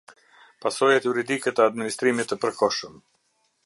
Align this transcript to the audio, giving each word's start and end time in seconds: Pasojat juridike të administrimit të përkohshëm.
Pasojat 0.65 1.05
juridike 1.09 1.55
të 1.59 1.67
administrimit 1.69 2.33
të 2.33 2.43
përkohshëm. 2.47 3.01